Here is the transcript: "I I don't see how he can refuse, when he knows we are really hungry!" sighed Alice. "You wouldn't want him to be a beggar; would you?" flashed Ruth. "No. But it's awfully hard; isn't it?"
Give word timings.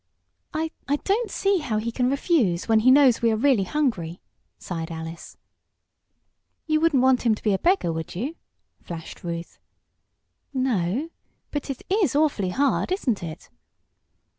"I 0.51 0.71
I 0.87 0.95
don't 0.95 1.29
see 1.29 1.59
how 1.59 1.77
he 1.77 1.91
can 1.91 2.09
refuse, 2.09 2.67
when 2.67 2.79
he 2.79 2.89
knows 2.89 3.21
we 3.21 3.31
are 3.31 3.35
really 3.35 3.65
hungry!" 3.65 4.19
sighed 4.57 4.89
Alice. 4.89 5.37
"You 6.65 6.79
wouldn't 6.81 7.03
want 7.03 7.21
him 7.21 7.35
to 7.35 7.43
be 7.43 7.53
a 7.53 7.59
beggar; 7.59 7.93
would 7.93 8.15
you?" 8.15 8.35
flashed 8.81 9.23
Ruth. 9.23 9.59
"No. 10.55 11.11
But 11.51 11.69
it's 11.69 12.15
awfully 12.15 12.49
hard; 12.49 12.91
isn't 12.91 13.21
it?" 13.21 13.51